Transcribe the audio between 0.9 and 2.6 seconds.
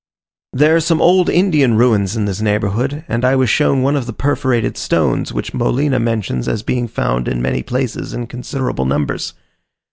old Indian ruins in this